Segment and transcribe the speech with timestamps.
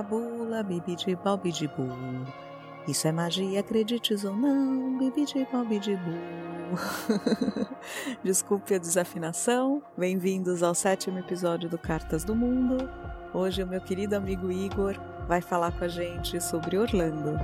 [0.00, 2.26] Mexicabula, bibidi bibidi-bu.
[2.88, 6.10] Isso é magia, acredites ou não, bibidi bibidi-bu.
[8.24, 9.82] Desculpe a desafinação.
[9.98, 12.88] Bem-vindos ao sétimo episódio do Cartas do Mundo.
[13.34, 14.96] Hoje o meu querido amigo Igor
[15.28, 17.38] vai falar com a gente sobre Orlando.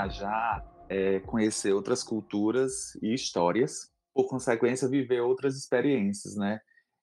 [0.00, 6.58] Viajar é conhecer outras culturas e histórias, por consequência, viver outras experiências, né?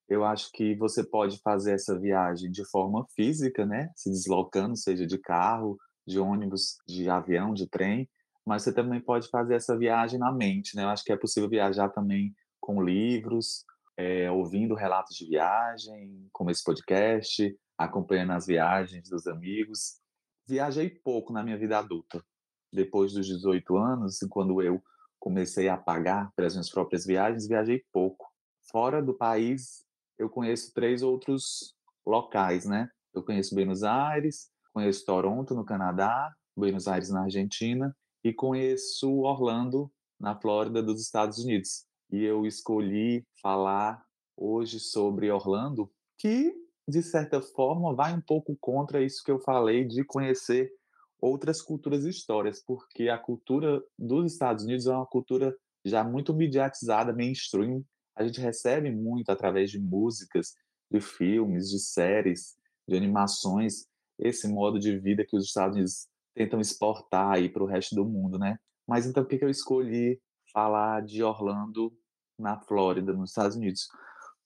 [0.10, 3.90] Eu acho que você pode fazer essa viagem de forma física, né?
[3.96, 8.10] Se deslocando, seja de carro, de ônibus, de avião, de trem,
[8.46, 10.84] mas você também pode fazer essa viagem na mente, né?
[10.84, 13.66] Eu acho que é possível viajar também com livros,
[13.98, 20.00] é, ouvindo relatos de viagem, como esse podcast, acompanhando as viagens dos amigos.
[20.48, 22.24] Viajei pouco na minha vida adulta,
[22.72, 24.82] depois dos 18 anos, quando eu
[25.20, 28.28] comecei a pagar pelas minhas próprias viagens, viajei pouco.
[28.70, 29.86] Fora do país,
[30.18, 32.90] eu conheço três outros locais, né?
[33.14, 39.92] Eu conheço Buenos Aires, conheço Toronto, no Canadá, Buenos Aires, na Argentina, e conheço Orlando,
[40.20, 41.86] na Flórida, dos Estados Unidos.
[42.12, 44.04] E eu escolhi falar
[44.36, 46.54] hoje sobre Orlando, que,
[46.88, 50.72] de certa forma, vai um pouco contra isso que eu falei de conhecer
[51.20, 56.34] outras culturas e histórias, porque a cultura dos Estados Unidos é uma cultura já muito
[56.34, 57.84] mediatizada, mainstream.
[58.16, 60.54] A gente recebe muito através de músicas,
[60.92, 62.56] de filmes, de séries,
[62.88, 63.88] de animações,
[64.20, 68.06] esse modo de vida que os Estados Unidos tentam exportar aí para o resto do
[68.06, 68.60] mundo, né?
[68.88, 70.20] Mas então por que eu escolhi
[70.54, 71.92] falar de Orlando
[72.38, 73.88] na Flórida, nos Estados Unidos?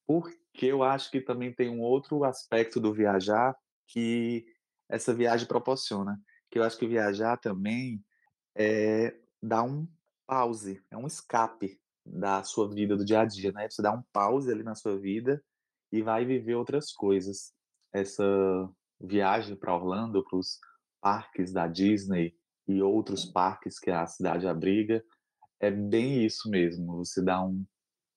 [0.08, 3.56] Porque eu acho que também tem um outro aspecto do viajar
[3.88, 4.46] que
[4.90, 6.20] essa viagem proporciona
[6.52, 8.04] que eu acho que viajar também
[8.56, 9.88] é dar um
[10.28, 13.70] pause, é um escape da sua vida do dia a dia, né?
[13.70, 15.42] Você dá um pause ali na sua vida
[15.92, 17.54] e vai viver outras coisas.
[17.94, 18.24] Essa
[19.00, 20.60] viagem para Orlando, para os
[21.00, 22.36] parques da Disney
[22.68, 25.04] e outros parques que a cidade abriga,
[25.60, 26.98] é bem isso mesmo.
[26.98, 27.66] Você dá um,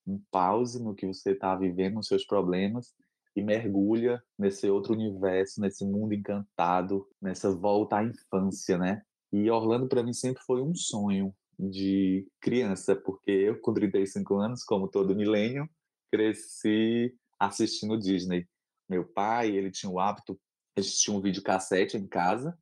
[0.06, 2.94] um pause no que você está vivendo, nos seus problemas,
[3.36, 9.02] e mergulha nesse outro universo, nesse mundo encantado, nessa volta à infância, né?
[9.32, 14.62] E Orlando para mim sempre foi um sonho de criança, porque eu com 35 anos,
[14.62, 15.68] como todo milênio,
[16.10, 18.46] cresci assistindo Disney.
[18.88, 20.38] Meu pai, ele tinha o hábito,
[20.76, 22.56] a gente tinha um videocassete em casa,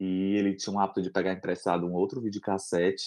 [0.00, 3.04] e ele tinha o hábito de pegar emprestado um outro videocassete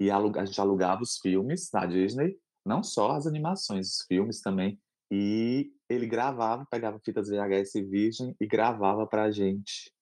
[0.00, 4.78] e a gente alugava os filmes na Disney, não só as animações, os filmes também.
[5.10, 9.92] E ele gravava, pegava fitas VHS virgem e gravava para a gente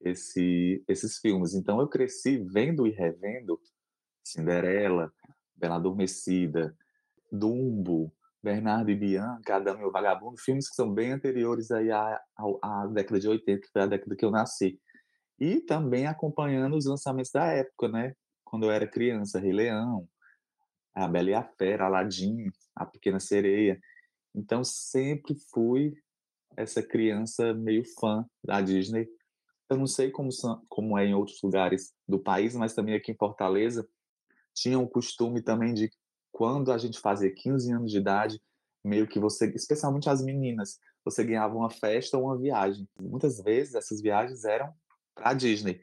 [0.00, 1.54] esse, esses filmes.
[1.54, 3.60] Então eu cresci vendo e revendo
[4.24, 5.12] Cinderela,
[5.56, 6.76] Bela Adormecida,
[7.30, 8.12] Dumbo,
[8.42, 12.82] Bernardo e Bianca, Adão e o Vagabundo, filmes que são bem anteriores aí à, à,
[12.82, 14.78] à década de 80, que foi a década que eu nasci.
[15.40, 18.14] E também acompanhando os lançamentos da época, né?
[18.44, 20.08] Quando eu era criança, Rei Leão,
[20.94, 23.78] A Bela e a Fera, Aladdin, A Pequena Sereia.
[24.38, 25.94] Então sempre fui
[26.56, 29.08] essa criança meio fã da Disney.
[29.68, 33.12] Eu não sei como, são, como é em outros lugares do país, mas também aqui
[33.12, 33.86] em Fortaleza
[34.54, 35.90] tinha um costume também de
[36.32, 38.40] quando a gente fazia 15 anos de idade,
[38.84, 42.88] meio que você, especialmente as meninas, você ganhava uma festa ou uma viagem.
[43.00, 44.72] Muitas vezes essas viagens eram
[45.14, 45.80] para Disney.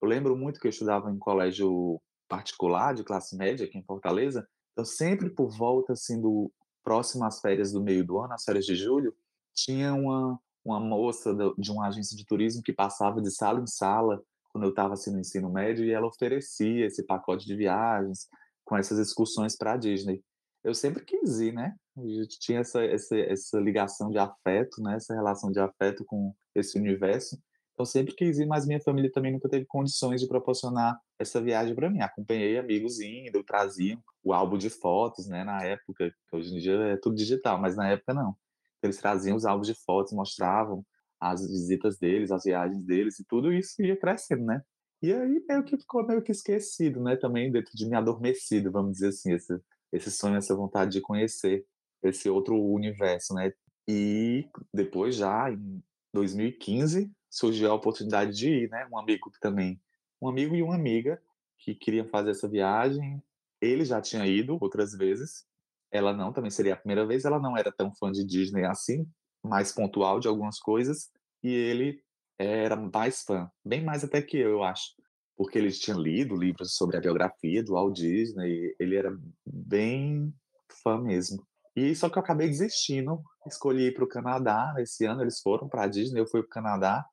[0.00, 4.46] Eu lembro muito que eu estudava em colégio particular de classe média aqui em Fortaleza.
[4.76, 6.52] Eu sempre por volta assim do
[6.86, 9.12] próximo às férias do meio do ano, às férias de julho,
[9.52, 14.22] tinha uma, uma moça de uma agência de turismo que passava de sala em sala
[14.50, 18.28] quando eu estava assim, no ensino médio e ela oferecia esse pacote de viagens
[18.64, 20.22] com essas excursões para a Disney.
[20.62, 21.74] Eu sempre quis ir, né?
[21.96, 24.94] Gente tinha essa, essa, essa ligação de afeto, né?
[24.94, 27.36] essa relação de afeto com esse universo.
[27.78, 31.74] Eu sempre quis ir, mas minha família também nunca teve condições de proporcionar essa viagem
[31.74, 32.00] para mim.
[32.00, 36.96] Acompanhei amigos indo, traziam o álbum de fotos, né, na época, hoje em dia é
[36.96, 38.34] tudo digital, mas na época não.
[38.82, 40.84] Eles traziam os álbuns de fotos, mostravam
[41.20, 44.62] as visitas deles, as viagens deles, e tudo isso ia crescendo, né?
[45.02, 48.92] E aí meio que ficou meio que esquecido, né, também dentro de mim adormecido, vamos
[48.92, 49.60] dizer assim, esse,
[49.92, 51.64] esse sonho, essa vontade de conhecer
[52.02, 53.52] esse outro universo, né?
[53.88, 55.82] E depois já, em
[56.12, 58.88] 2015, surgiu a oportunidade de ir, né?
[58.90, 59.80] Um amigo também,
[60.20, 61.20] um amigo e uma amiga
[61.58, 63.22] que queriam fazer essa viagem.
[63.60, 65.44] Ele já tinha ido outras vezes.
[65.90, 67.24] Ela não, também seria a primeira vez.
[67.24, 69.06] Ela não era tão fã de Disney assim,
[69.44, 71.10] mais pontual de algumas coisas.
[71.42, 72.02] E ele
[72.38, 74.92] era mais fã, bem mais até que eu, eu acho,
[75.36, 80.34] porque ele tinha lido livros sobre a biografia do Walt Disney, ele era bem
[80.82, 81.46] fã mesmo.
[81.74, 85.68] E só que eu acabei desistindo, escolhi ir para o Canadá, esse ano eles foram
[85.68, 87.06] para a Disney, eu fui para o Canadá,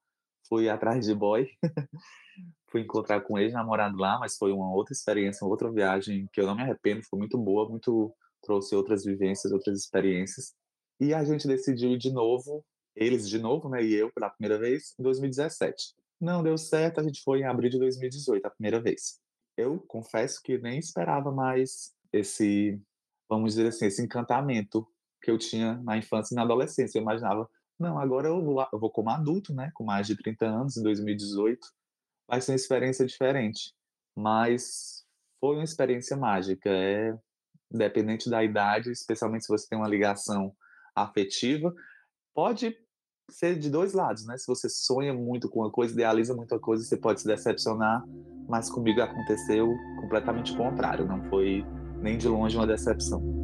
[0.53, 1.49] fui atrás de boy,
[2.69, 6.39] fui encontrar com ele namorado lá, mas foi uma outra experiência, uma outra viagem que
[6.39, 10.53] eu não me arrependo, foi muito boa, muito trouxe outras vivências, outras experiências.
[10.99, 12.63] E a gente decidiu ir de novo,
[12.95, 15.95] eles de novo, né, e eu pela primeira vez, em 2017.
[16.21, 19.19] Não deu certo, a gente foi em abril de 2018, a primeira vez.
[19.57, 22.79] Eu confesso que nem esperava mais esse,
[23.27, 24.87] vamos dizer assim, esse encantamento
[25.19, 26.99] que eu tinha na infância e na adolescência.
[26.99, 27.49] Eu imaginava,
[27.83, 30.83] não, agora eu vou, eu vou como adulto, né, com mais de 30 anos, em
[30.83, 31.59] 2018,
[32.27, 33.73] vai ser uma experiência diferente.
[34.15, 35.05] Mas
[35.39, 37.15] foi uma experiência mágica, é
[37.71, 40.55] independente da idade, especialmente se você tem uma ligação
[40.95, 41.73] afetiva,
[42.33, 42.77] pode
[43.29, 44.37] ser de dois lados, né?
[44.37, 48.03] Se você sonha muito com uma coisa, idealiza muito a coisa, você pode se decepcionar,
[48.47, 51.65] mas comigo aconteceu completamente o contrário, não foi
[52.01, 53.42] nem de longe uma decepção.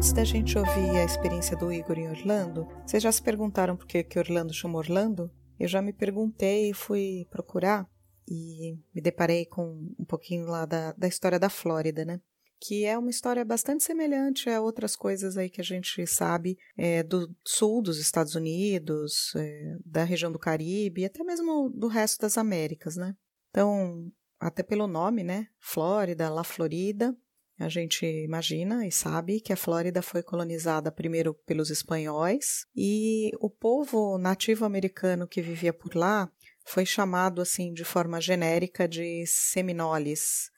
[0.00, 4.02] Da gente ouvir a experiência do Igor em Orlando, vocês já se perguntaram por que,
[4.02, 5.30] que Orlando chama Orlando?
[5.58, 7.86] Eu já me perguntei e fui procurar
[8.26, 12.18] e me deparei com um pouquinho lá da, da história da Flórida, né?
[12.58, 17.02] Que é uma história bastante semelhante a outras coisas aí que a gente sabe é,
[17.02, 22.38] do sul dos Estados Unidos, é, da região do Caribe até mesmo do resto das
[22.38, 23.14] Américas, né?
[23.50, 24.10] Então,
[24.40, 25.46] até pelo nome, né?
[25.60, 27.14] Flórida, La Florida,
[27.60, 33.50] a gente imagina e sabe que a Flórida foi colonizada primeiro pelos espanhóis e o
[33.50, 36.32] povo nativo americano que vivia por lá
[36.64, 40.50] foi chamado assim de forma genérica de seminoles.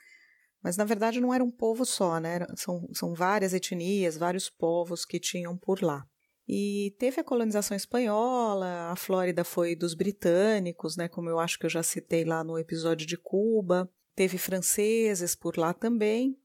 [0.63, 2.47] Mas na verdade não era um povo só, né?
[2.55, 6.07] São, são várias etnias, vários povos que tinham por lá.
[6.47, 11.09] E teve a colonização espanhola, a Flórida foi dos britânicos, né?
[11.09, 13.91] Como eu acho que eu já citei lá no episódio de Cuba.
[14.15, 16.39] Teve franceses por lá também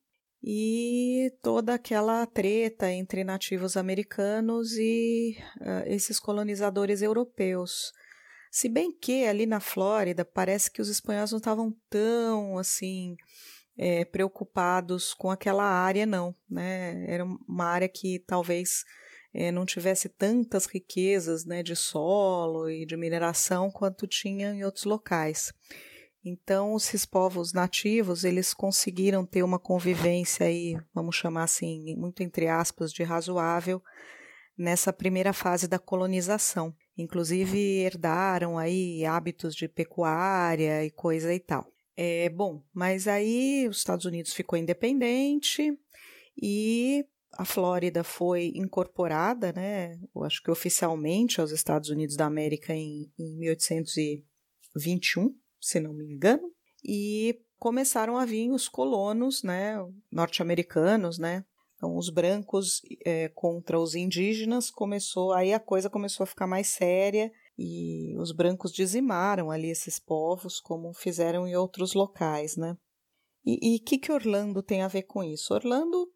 [0.50, 7.92] e toda aquela treta entre nativos americanos e uh, esses colonizadores europeus.
[8.50, 13.18] Se bem que ali na Flórida parece que os espanhóis não estavam tão assim
[13.78, 16.34] é, preocupados com aquela área, não.
[16.50, 17.04] Né?
[17.10, 18.86] Era uma área que talvez
[19.34, 24.86] é, não tivesse tantas riquezas né, de solo e de mineração quanto tinha em outros
[24.86, 25.52] locais.
[26.28, 32.50] Então, esses povos nativos, eles conseguiram ter uma convivência aí, vamos chamar assim, muito entre
[32.50, 33.82] aspas, de razoável
[34.58, 36.76] nessa primeira fase da colonização.
[36.98, 41.72] Inclusive herdaram aí hábitos de pecuária e coisa e tal.
[41.96, 45.80] É, bom, mas aí os Estados Unidos ficou independente
[46.42, 52.74] e a Flórida foi incorporada, né, eu acho que oficialmente aos Estados Unidos da América
[52.74, 55.34] em, em 1821
[55.68, 56.50] se não me engano,
[56.84, 59.76] e começaram a vir os colonos, né,
[60.10, 61.44] norte-americanos, né,
[61.76, 66.68] então os brancos é, contra os indígenas começou, aí a coisa começou a ficar mais
[66.68, 72.78] séria e os brancos dizimaram ali esses povos como fizeram em outros locais, né.
[73.46, 75.54] E o que, que Orlando tem a ver com isso?
[75.54, 76.12] Orlando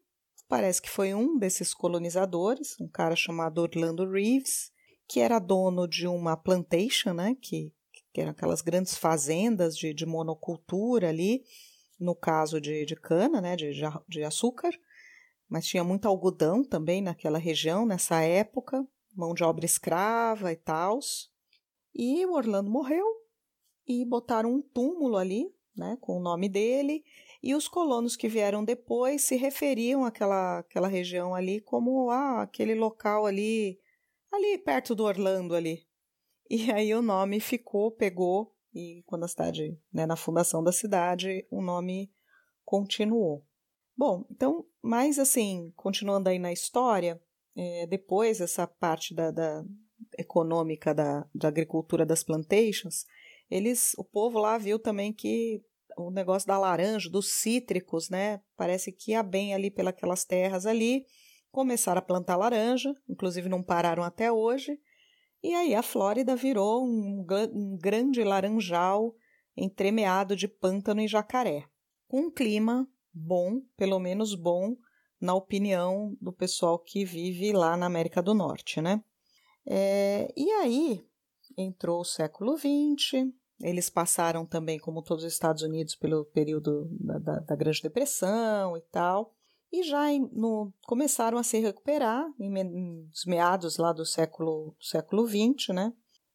[0.48, 4.70] parece que foi um desses colonizadores, um cara chamado Orlando Reeves,
[5.08, 7.72] que era dono de uma plantation, né, que
[8.12, 11.42] que eram aquelas grandes fazendas de, de monocultura ali,
[11.98, 13.72] no caso de, de cana, né, de,
[14.08, 14.70] de açúcar,
[15.48, 20.98] mas tinha muito algodão também naquela região, nessa época, mão de obra escrava e tal.
[21.94, 23.06] E o Orlando morreu
[23.86, 27.04] e botaram um túmulo ali, né, com o nome dele,
[27.42, 32.74] e os colonos que vieram depois se referiam àquela, àquela região ali como ah, aquele
[32.74, 33.78] local ali,
[34.30, 35.86] ali perto do Orlando ali,
[36.50, 41.46] e aí o nome ficou, pegou, e quando a cidade, né, na fundação da cidade,
[41.50, 42.10] o nome
[42.64, 43.44] continuou.
[43.96, 47.20] Bom, então, mais assim, continuando aí na história,
[47.54, 49.64] é, depois essa parte da, da
[50.18, 53.04] econômica da, da agricultura das plantations,
[53.50, 55.62] eles, o povo lá viu também que
[55.96, 61.04] o negócio da laranja, dos cítricos, né, parece que ia bem ali pelas terras ali,
[61.50, 64.80] começaram a plantar laranja, inclusive não pararam até hoje,
[65.42, 69.14] e aí a Flórida virou um, um grande laranjal
[69.56, 71.64] entremeado de pântano e jacaré,
[72.08, 74.76] com um clima bom, pelo menos bom,
[75.20, 79.02] na opinião do pessoal que vive lá na América do Norte, né?
[79.66, 81.04] É, e aí
[81.56, 83.28] entrou o século XX,
[83.60, 88.76] eles passaram também, como todos os Estados Unidos, pelo período da, da, da Grande Depressão
[88.76, 89.32] e tal,
[89.72, 95.92] e já no, começaram a se recuperar nos meados lá do século, século XX, né?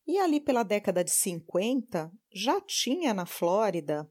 [0.08, 4.10] E ali pela década de 50 já tinha na Flórida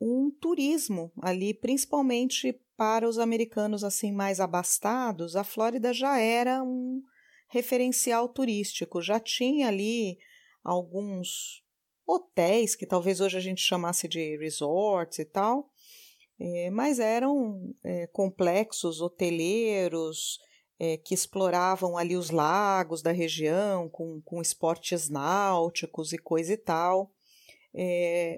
[0.00, 5.36] um turismo ali, principalmente para os americanos assim mais abastados.
[5.36, 7.02] A Flórida já era um
[7.48, 10.18] referencial turístico, já tinha ali
[10.64, 11.62] alguns
[12.06, 15.71] hotéis que talvez hoje a gente chamasse de resorts e tal,
[16.38, 20.38] é, mas eram é, complexos hoteleiros
[20.78, 26.56] é, que exploravam ali os lagos da região com, com esportes náuticos e coisa e
[26.56, 27.12] tal.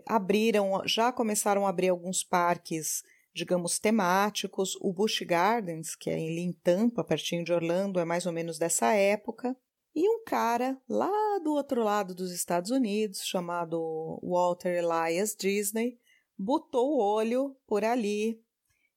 [0.07, 3.03] Abriram, já começaram a abrir alguns parques,
[3.35, 4.77] digamos, temáticos.
[4.81, 8.93] O Busch Gardens, que é em Tampa, pertinho de Orlando, é mais ou menos dessa
[8.93, 9.57] época.
[9.95, 15.99] E um cara lá do outro lado dos Estados Unidos, chamado Walter Elias Disney,
[16.39, 18.43] botou o olho por ali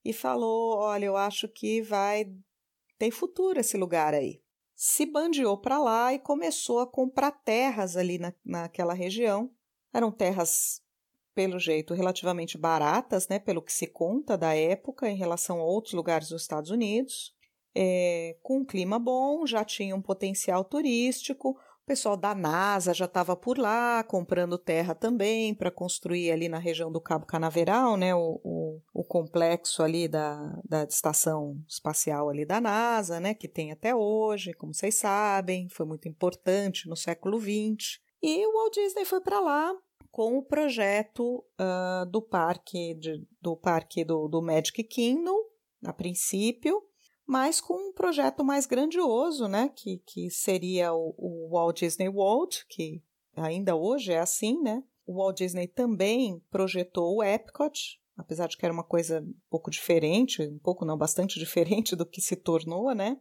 [0.03, 2.31] e falou: Olha, eu acho que vai
[2.97, 4.41] tem futuro esse lugar aí.
[4.75, 9.51] Se bandeou para lá e começou a comprar terras ali na, naquela região.
[9.93, 10.81] Eram terras,
[11.33, 15.93] pelo jeito, relativamente baratas, né, pelo que se conta da época em relação a outros
[15.93, 17.35] lugares dos Estados Unidos.
[17.75, 23.33] É, com um clima bom, já tinha um potencial turístico, pessoal da NASA já estava
[23.33, 28.41] por lá comprando terra também para construir ali na região do Cabo Canaveral, né, o,
[28.43, 33.95] o, o, complexo ali da, da estação espacial ali da NASA, né, que tem até
[33.95, 38.01] hoje, como vocês sabem, foi muito importante no século XX.
[38.21, 39.73] E o Walt Disney foi para lá
[40.11, 45.37] com o projeto uh, do parque de, do parque do, do Magic Kingdom,
[45.85, 46.81] a princípio,
[47.27, 52.65] mas com um projeto mais grandioso, né, que, que seria o, o Walt Disney World,
[52.69, 53.03] que
[53.35, 54.81] ainda hoje é assim, né?
[55.05, 59.69] O Walt Disney também projetou o Epcot, apesar de que era uma coisa um pouco
[59.69, 63.17] diferente, um pouco não, bastante diferente do que se tornou, né?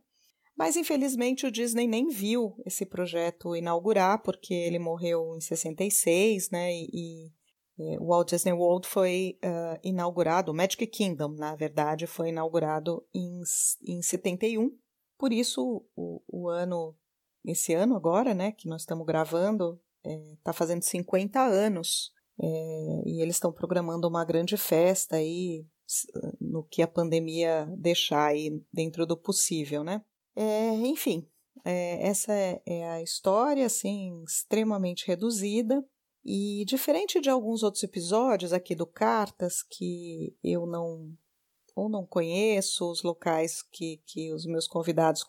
[0.56, 6.72] Mas infelizmente o Disney nem viu esse projeto inaugurar, porque ele morreu em 66, né?
[6.72, 7.30] E,
[7.78, 13.42] o Walt Disney World foi uh, inaugurado, o Magic Kingdom, na verdade, foi inaugurado em,
[13.87, 14.71] em 71.
[15.18, 16.97] Por isso, o, o ano,
[17.45, 22.12] esse ano agora, né, que nós estamos gravando, está é, fazendo 50 anos.
[22.40, 25.66] É, e eles estão programando uma grande festa aí,
[26.40, 30.02] no que a pandemia deixar aí dentro do possível, né?
[30.35, 31.26] É, enfim,
[31.64, 35.85] é, essa é, é a história, assim, extremamente reduzida.
[36.28, 41.16] E diferente de alguns outros episódios aqui do Cartas, que eu não
[41.73, 45.25] ou não conheço os locais que, que os meus convidados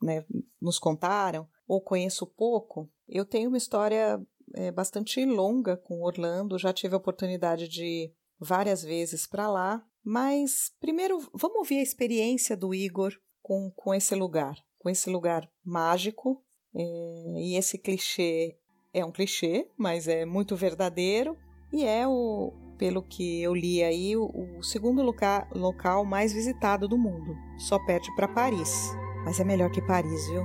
[0.00, 0.24] né,
[0.60, 6.72] nos contaram, ou conheço pouco, eu tenho uma história é, bastante longa com Orlando, já
[6.72, 12.56] tive a oportunidade de ir várias vezes para lá, mas primeiro vamos ouvir a experiência
[12.56, 16.44] do Igor com, com esse lugar, com esse lugar mágico,
[16.76, 18.56] é, e esse clichê
[18.98, 21.36] é um clichê, mas é muito verdadeiro
[21.72, 26.88] e é o, pelo que eu li aí, o, o segundo loca, local mais visitado
[26.88, 27.36] do mundo.
[27.58, 30.44] Só perde para Paris, mas é melhor que Paris, viu?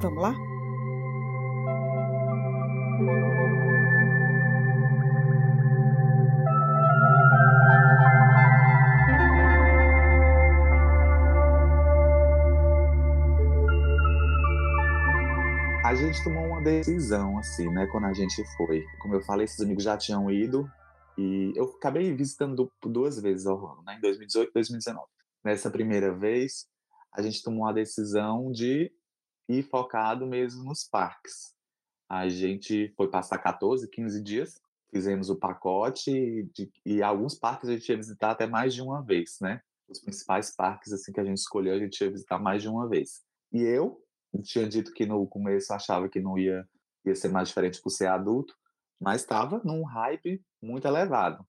[0.00, 0.34] Vamos lá?
[16.12, 18.84] Gente tomou uma decisão, assim, né, quando a gente foi.
[19.00, 20.68] Como eu falei, esses amigos já tinham ido
[21.16, 25.06] e eu acabei visitando duas vezes Orlando, né, em 2018 e 2019.
[25.44, 26.66] Nessa primeira vez,
[27.14, 28.92] a gente tomou a decisão de
[29.48, 31.54] ir focado mesmo nos parques.
[32.08, 37.72] A gente foi passar 14, 15 dias, fizemos o pacote de, e alguns parques a
[37.72, 39.60] gente ia visitar até mais de uma vez, né?
[39.88, 42.88] Os principais parques assim que a gente escolheu, a gente ia visitar mais de uma
[42.88, 43.22] vez.
[43.52, 44.02] E eu
[44.42, 46.66] tinha dito que no começo achava que não ia,
[47.04, 48.54] ia ser mais diferente por ser adulto,
[49.00, 51.44] mas estava num hype muito elevado.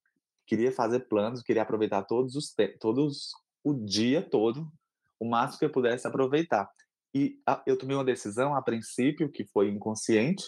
[0.47, 3.31] Queria fazer planos, queria aproveitar todos os todos
[3.63, 4.71] o dia todo,
[5.19, 6.69] o máximo que eu pudesse aproveitar.
[7.13, 10.43] E a, eu tomei uma decisão a princípio que foi inconsciente,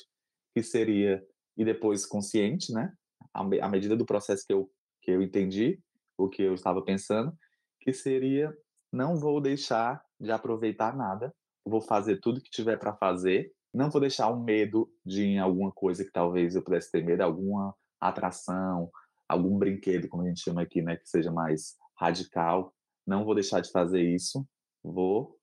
[0.53, 1.23] que seria
[1.55, 2.91] e depois consciente, né?
[3.33, 4.69] À medida do processo que eu
[5.01, 5.79] que eu entendi
[6.17, 7.37] o que eu estava pensando,
[7.81, 8.55] que seria
[8.91, 11.33] não vou deixar de aproveitar nada
[11.65, 13.51] vou fazer tudo que tiver para fazer.
[13.73, 17.75] Não vou deixar o medo de alguma coisa que talvez eu pudesse ter medo, alguma
[17.99, 18.91] atração,
[19.27, 22.73] algum brinquedo, como a gente chama aqui, né, que seja mais radical.
[23.05, 24.45] Não vou deixar de fazer isso.
[24.83, 25.37] Vou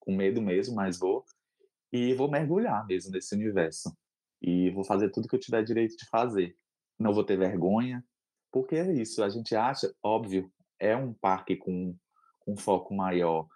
[0.00, 1.24] com medo mesmo, mas vou.
[1.92, 3.96] e vou mergulhar mesmo nesse universo.
[4.42, 6.56] E vou fazer tudo que eu tiver direito de fazer.
[6.98, 8.04] Não vou ter vergonha,
[8.50, 11.94] porque é isso, a gente acha, óbvio, é um parque com
[12.46, 13.46] um foco maior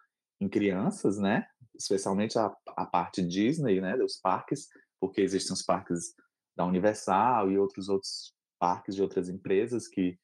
[0.41, 1.47] em crianças, né?
[1.81, 3.97] Especialmente a, a parte Disney, né?
[3.97, 4.69] Dos parques,
[5.01, 6.15] porque existem os parques
[6.55, 10.19] da Universal e outros outros parques de outras empresas que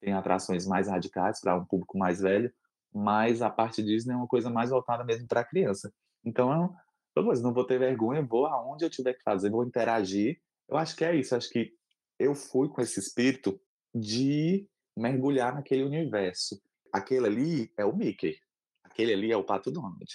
[0.00, 2.50] têm atrações mais radicais para um público mais velho,
[2.92, 5.92] mas a parte Disney é uma coisa mais voltada mesmo para criança.
[6.24, 6.74] Então,
[7.14, 10.40] eu não vou ter vergonha, vou aonde eu tiver que fazer, vou interagir.
[10.68, 11.72] Eu acho que é isso, acho que
[12.18, 13.60] eu fui com esse espírito
[13.94, 14.66] de
[14.96, 16.60] mergulhar naquele universo.
[16.92, 18.38] Aquele ali é o Mickey,
[18.82, 20.06] aquele ali é o Pato Donald,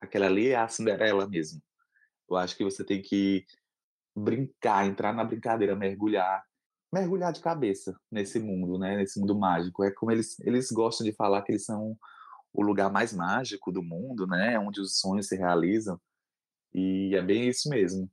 [0.00, 1.62] aquele ali é a Cinderela mesmo.
[2.28, 3.44] Eu acho que você tem que
[4.14, 6.44] brincar, entrar na brincadeira, mergulhar,
[6.92, 8.96] mergulhar de cabeça nesse mundo, né?
[8.96, 9.84] Nesse mundo mágico.
[9.84, 11.96] É como eles eles gostam de falar que eles são
[12.52, 14.58] o lugar mais mágico do mundo, né?
[14.58, 16.00] Onde os sonhos se realizam.
[16.74, 18.10] E é bem isso mesmo.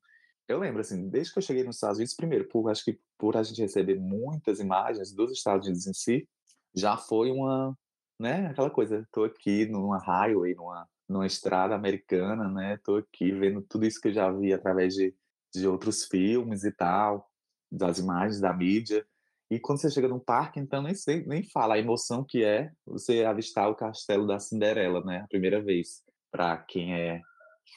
[0.47, 3.37] Eu lembro, assim, desde que eu cheguei nos Estados Unidos, primeiro, por, acho que por
[3.37, 6.27] a gente receber muitas imagens dos Estados Unidos em si,
[6.75, 7.77] já foi uma,
[8.19, 13.61] né, aquela coisa, tô aqui numa highway, numa, numa estrada americana, né, tô aqui vendo
[13.61, 15.15] tudo isso que eu já vi através de,
[15.53, 17.29] de outros filmes e tal,
[17.71, 19.05] das imagens da mídia,
[19.49, 22.71] e quando você chega num parque, então nem sei, nem fala a emoção que é
[22.85, 27.21] você avistar o castelo da Cinderela, né, a primeira vez, para quem é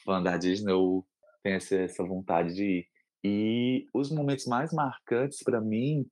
[0.03, 1.05] fã da Disney ou
[1.43, 2.87] tem essa, essa vontade de ir.
[3.23, 6.05] E os momentos mais marcantes para mim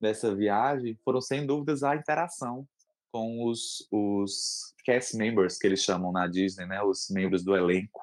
[0.00, 2.66] dessa viagem foram, sem dúvidas, a interação
[3.12, 6.82] com os, os cast members, que eles chamam na Disney, né?
[6.82, 8.00] Os membros do elenco,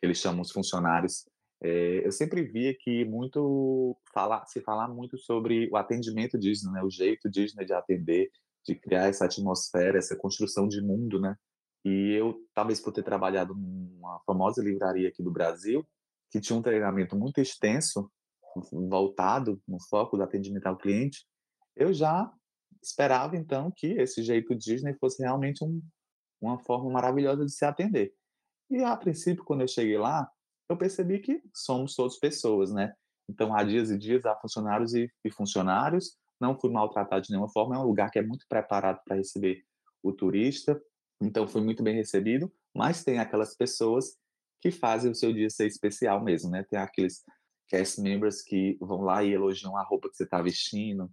[0.00, 1.28] que eles chamam os funcionários.
[1.62, 6.82] É, eu sempre via que muito falar, se falar muito sobre o atendimento Disney, né?
[6.82, 8.30] O jeito Disney de atender,
[8.64, 11.36] de criar essa atmosfera, essa construção de mundo, né?
[11.84, 15.86] E eu, talvez por ter trabalhado numa famosa livraria aqui do Brasil,
[16.30, 18.10] que tinha um treinamento muito extenso,
[18.72, 21.26] voltado no foco do atendimento ao cliente,
[21.76, 22.32] eu já
[22.86, 25.82] esperava então que esse jeito Disney fosse realmente um,
[26.40, 28.12] uma forma maravilhosa de se atender.
[28.70, 30.28] E a princípio, quando eu cheguei lá,
[30.68, 32.94] eu percebi que somos todos pessoas, né?
[33.28, 36.16] Então, há dias e dias, há funcionários e, e funcionários.
[36.40, 37.76] Não fui maltratado de nenhuma forma.
[37.76, 39.62] É um lugar que é muito preparado para receber
[40.02, 40.80] o turista.
[41.20, 44.16] Então foi muito bem recebido, mas tem aquelas pessoas
[44.60, 46.64] que fazem o seu dia ser especial mesmo, né?
[46.64, 47.22] Tem aqueles
[47.68, 51.10] cast members que vão lá e elogiam a roupa que você está vestindo,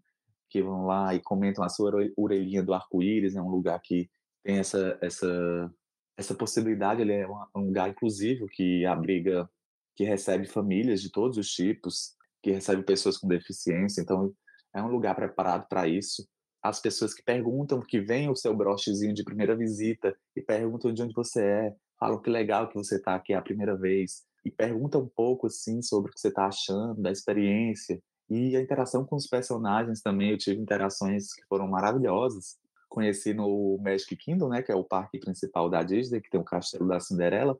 [0.52, 4.10] que vão lá e comentam a sua orelhinha do arco-íris, é um lugar que
[4.44, 5.74] tem essa essa
[6.18, 9.50] essa possibilidade, ele é um lugar inclusivo que abriga,
[9.96, 14.32] que recebe famílias de todos os tipos, que recebe pessoas com deficiência, então
[14.76, 16.28] é um lugar preparado para isso.
[16.62, 21.02] As pessoas que perguntam, que vêm o seu brochezinho de primeira visita e perguntam de
[21.02, 25.02] onde você é, falam que legal que você está aqui a primeira vez e perguntam
[25.02, 28.00] um pouco assim sobre o que você está achando da experiência
[28.32, 30.32] e a interação com os personagens também.
[30.32, 32.58] Eu tive interações que foram maravilhosas.
[32.88, 36.44] Conheci no Magic Kingdom, né, que é o parque principal da Disney, que tem o
[36.44, 37.58] Castelo da Cinderela,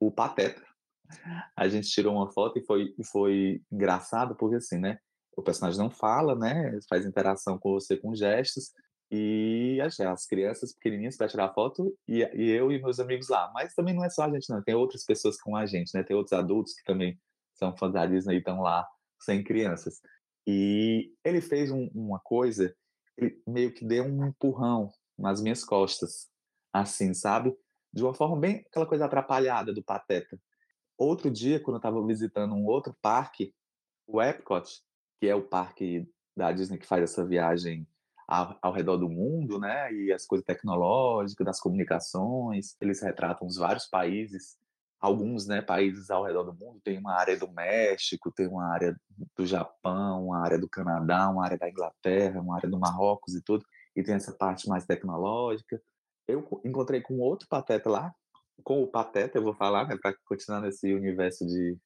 [0.00, 0.62] o Pateta.
[1.56, 4.98] A gente tirou uma foto e foi, foi engraçado porque assim, né?
[5.38, 6.76] o personagem não fala, né?
[6.88, 8.72] Faz interação com você com gestos.
[9.10, 13.50] E as, as crianças pequenininhas para tirar foto e, e, eu e meus amigos lá.
[13.54, 14.60] Mas também não é só a gente, não.
[14.62, 16.02] Tem outras pessoas com a gente, né?
[16.02, 17.16] Tem outros adultos que também
[17.54, 18.86] são fãs da Disney e estão lá
[19.20, 20.00] sem crianças.
[20.46, 22.74] E ele fez um, uma coisa,
[23.16, 26.28] ele meio que deu um empurrão nas minhas costas,
[26.72, 27.54] assim, sabe?
[27.92, 30.40] De uma forma bem aquela coisa atrapalhada do Pateta.
[30.96, 33.54] Outro dia, quando eu estava visitando um outro parque,
[34.06, 34.82] o Epcot,
[35.20, 37.86] que é o parque da Disney que faz essa viagem
[38.26, 39.92] ao, ao, redor do mundo, né?
[39.92, 44.56] E as coisas tecnológicas, das comunicações, eles retratam os vários países,
[45.00, 46.80] alguns, né, países ao redor do mundo.
[46.82, 48.96] Tem uma área do México, tem uma área
[49.36, 53.42] do Japão, uma área do Canadá, uma área da Inglaterra, uma área do Marrocos e
[53.42, 53.64] tudo.
[53.94, 55.80] E tem essa parte mais tecnológica.
[56.26, 58.12] Eu encontrei com outro pateta lá,
[58.64, 61.78] com o pateta, eu vou falar, né, para continuar nesse universo de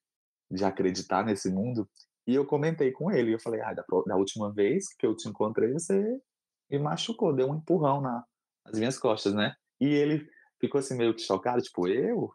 [0.52, 1.88] de acreditar nesse mundo,
[2.26, 5.28] e eu comentei com ele, eu falei, ah, da, da, última vez que eu te
[5.28, 6.20] encontrei, você
[6.70, 8.24] me machucou, deu um empurrão na,
[8.66, 9.54] nas minhas costas, né?
[9.80, 10.28] E ele
[10.60, 12.32] ficou assim meio que chocado, tipo, eu?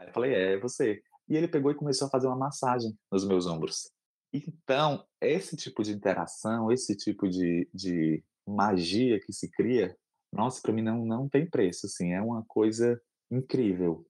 [0.00, 1.02] Aí eu falei, é, você.
[1.28, 3.92] E ele pegou e começou a fazer uma massagem nos meus ombros.
[4.32, 9.94] Então, esse tipo de interação, esse tipo de, de magia que se cria,
[10.32, 14.06] nossa, para mim não, não tem preço, assim, é uma coisa incrível.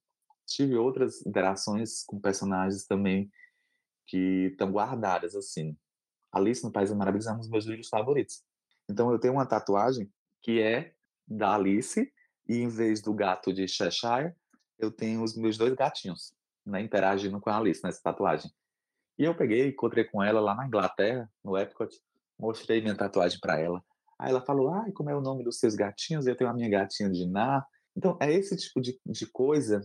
[0.46, 3.31] Tive outras interações com personagens também
[4.07, 5.76] que estão guardadas assim.
[6.33, 8.42] Alice no País das Maravilhas é um dos meus livros favoritos.
[8.88, 10.11] Então eu tenho uma tatuagem
[10.42, 10.92] que é
[11.26, 12.12] da Alice
[12.48, 14.35] e em vez do gato de Cheshire,
[14.81, 16.33] eu tenho os meus dois gatinhos.
[16.66, 18.51] né, interagindo com a Alice nessa tatuagem.
[19.19, 21.90] E eu peguei, encontrei com ela lá na Inglaterra, no Epcot,
[22.38, 23.83] mostrei minha tatuagem para ela.
[24.19, 26.27] Aí ela falou, ai, como é o nome dos seus gatinhos?
[26.27, 27.64] Eu tenho a minha gatinha de Ná.
[27.97, 29.81] Então, é esse tipo de, de coisa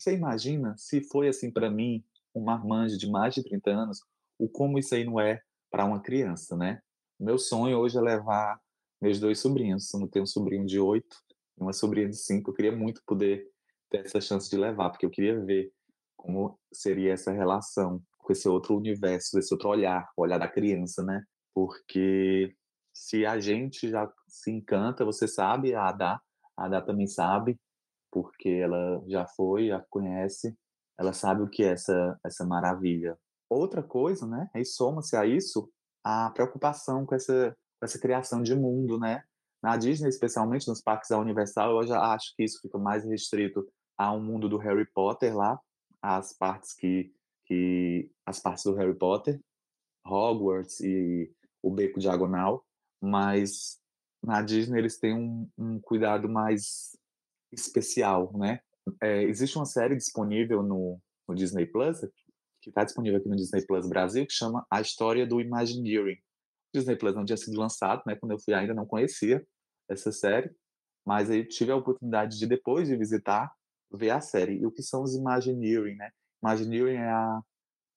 [0.00, 2.02] você imagina se foi assim para mim,
[2.34, 4.00] um marmanjo de mais de 30 anos,
[4.38, 6.80] o como isso aí não é para uma criança, né?
[7.18, 8.58] Meu sonho hoje é levar
[9.00, 9.92] meus dois sobrinhos.
[9.92, 11.16] Eu tenho um sobrinho de oito
[11.58, 12.50] e uma sobrinha de cinco.
[12.50, 13.46] Eu queria muito poder
[13.90, 15.72] ter essa chance de levar, porque eu queria ver
[16.16, 21.02] como seria essa relação com esse outro universo, esse outro olhar, o olhar da criança,
[21.02, 21.22] né?
[21.54, 22.54] Porque
[22.94, 26.20] se a gente já se encanta, você sabe, a Adá,
[26.56, 27.58] a Adá também sabe,
[28.12, 30.54] porque ela já foi, a conhece,
[30.98, 33.18] ela sabe o que é essa, essa maravilha.
[33.48, 35.70] Outra coisa, né, e soma-se a isso
[36.04, 39.22] a preocupação com essa, com essa criação de mundo, né?
[39.62, 43.66] Na Disney, especialmente nos parques da Universal, eu já acho que isso fica mais restrito
[44.00, 45.60] a um mundo do Harry Potter lá,
[46.00, 47.12] as partes que,
[47.44, 49.38] que as partes do Harry Potter,
[50.06, 51.30] Hogwarts e
[51.62, 52.64] o Beco Diagonal,
[52.98, 53.78] mas
[54.24, 56.96] na Disney eles têm um, um cuidado mais
[57.52, 58.62] especial, né?
[59.02, 62.00] É, existe uma série disponível no, no Disney Plus,
[62.62, 66.16] que está disponível aqui no Disney Plus Brasil, que chama A História do Imagineering.
[66.16, 68.16] O Disney Plus não tinha sido lançado, né?
[68.16, 69.46] Quando eu fui ainda não conhecia
[69.90, 70.50] essa série,
[71.04, 73.52] mas aí tive a oportunidade de depois de visitar
[73.92, 74.58] ver a série.
[74.58, 76.10] E o que são os Imagineering, né?
[76.42, 77.42] Imagineering é a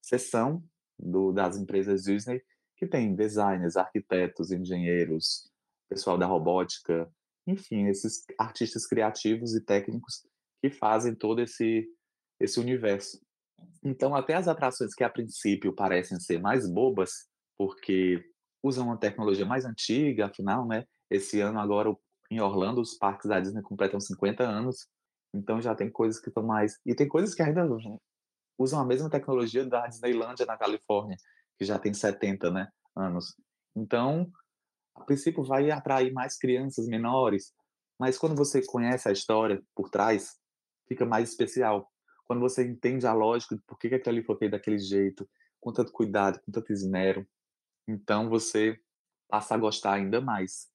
[0.02, 0.62] seção
[0.98, 2.42] do, das empresas Disney
[2.76, 5.50] que tem designers, arquitetos, engenheiros,
[5.88, 7.10] pessoal da robótica,
[7.46, 10.26] enfim, esses artistas criativos e técnicos
[10.62, 11.88] que fazem todo esse
[12.40, 13.20] esse universo.
[13.82, 18.24] Então, até as atrações que a princípio parecem ser mais bobas, porque
[18.62, 20.84] usam uma tecnologia mais antiga, afinal, né?
[21.08, 21.94] Esse ano agora
[22.30, 24.88] em Orlando os parques da Disney completam 50 anos,
[25.34, 27.66] então já tem coisas que estão mais e tem coisas que ainda
[28.56, 31.16] usam a mesma tecnologia da Disneylandia na Califórnia,
[31.58, 33.34] que já tem 70 né, anos.
[33.74, 34.30] Então,
[34.94, 37.52] a princípio vai atrair mais crianças menores,
[37.98, 40.38] mas quando você conhece a história por trás,
[40.88, 41.90] fica mais especial.
[42.26, 45.28] Quando você entende a lógica de por que, que aquilo ali foi feito daquele jeito,
[45.60, 47.26] com tanto cuidado, com tanto esmero,
[47.88, 48.78] então você
[49.28, 50.68] passa a gostar ainda mais.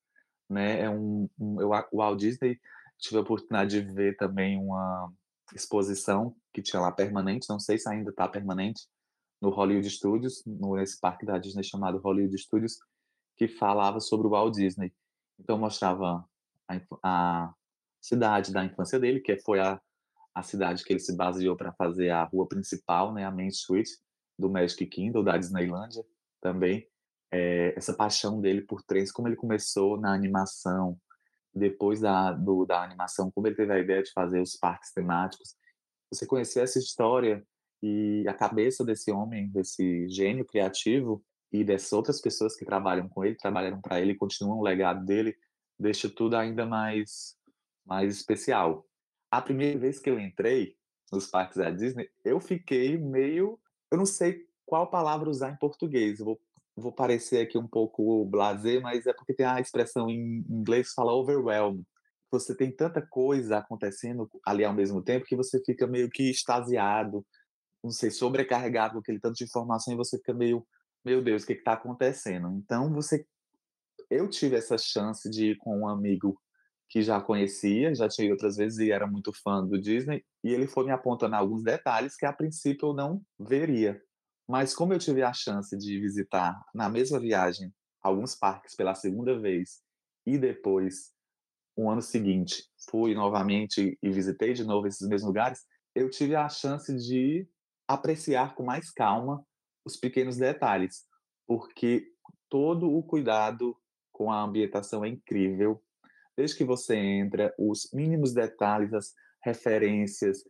[0.50, 0.82] Né?
[0.82, 2.60] É um, um eu, o Walt Disney
[3.00, 5.12] tive a oportunidade de ver também uma
[5.54, 8.88] exposição que tinha lá permanente, não sei se ainda está permanente,
[9.42, 12.78] no Hollywood Studios, nesse parque da Disney chamado Hollywood Studios,
[13.38, 14.94] que falava sobre o Walt Disney.
[15.40, 16.26] Então mostrava
[16.68, 17.54] a, a
[18.02, 19.82] cidade da infância dele, que foi a,
[20.36, 23.88] a cidade que ele se baseou para fazer a rua principal, né, a Main Street
[24.38, 26.04] do Magic Kingdom, da Disneylândia
[26.42, 26.86] também.
[27.32, 31.00] É, essa paixão dele por trens, como ele começou na animação,
[31.54, 35.56] depois da, do, da animação, como ele teve a ideia de fazer os parques temáticos.
[36.12, 37.46] Você conhecer essa história
[37.82, 43.24] e a cabeça desse homem, desse gênio criativo e dessas outras pessoas que trabalham com
[43.24, 45.36] ele, trabalharam para ele, continuam o legado dele,
[45.80, 47.38] deixa tudo ainda mais
[47.86, 48.86] mais especial.
[49.32, 50.76] A primeira vez que eu entrei
[51.12, 53.60] nos parques da Disney, eu fiquei meio,
[53.92, 56.20] eu não sei qual palavra usar em português.
[56.20, 56.42] Eu vou
[56.80, 60.96] vou parecer aqui um pouco blasé, mas é porque tem a expressão em inglês que
[60.96, 61.82] fala overwhelm.
[62.32, 67.26] Você tem tanta coisa acontecendo ali ao mesmo tempo que você fica meio que extasiado,
[67.84, 70.66] não sei, sobrecarregado com aquele tanto de informação e você fica meio,
[71.04, 72.50] meu Deus, o que está acontecendo?
[72.64, 73.26] Então você,
[74.10, 76.40] eu tive essa chance de ir com um amigo
[76.90, 80.52] que já conhecia, já tinha ido outras vezes e era muito fã do Disney, e
[80.52, 84.02] ele foi me apontando alguns detalhes que a princípio eu não veria.
[84.50, 89.40] Mas como eu tive a chance de visitar na mesma viagem alguns parques pela segunda
[89.40, 89.84] vez
[90.26, 91.14] e depois,
[91.78, 95.60] um ano seguinte, fui novamente e visitei de novo esses mesmos lugares,
[95.94, 97.48] eu tive a chance de
[97.88, 99.46] apreciar com mais calma
[99.86, 101.06] os pequenos detalhes,
[101.46, 102.08] porque
[102.50, 103.78] todo o cuidado
[104.12, 105.80] com a ambientação é incrível.
[106.36, 110.44] Desde que você entra, os mínimos detalhes, as referências,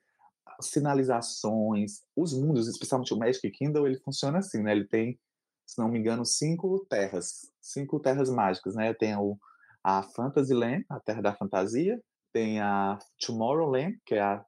[0.62, 4.72] sinalizações, os mundos, especialmente o Magic Kingdom, ele funciona assim, né?
[4.72, 5.20] Ele tem,
[5.66, 8.94] se não me engano, cinco terras, cinco terras mágicas, né?
[8.94, 9.38] Tem o,
[9.84, 12.02] a Fantasyland, a Terra da Fantasia,
[12.34, 14.46] tem a Tomorrowland, que é a